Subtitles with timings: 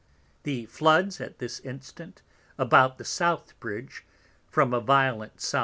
[0.41, 2.23] The Floods at this instant
[2.57, 4.03] about the South Bridge,
[4.47, 5.59] from a violent S.W.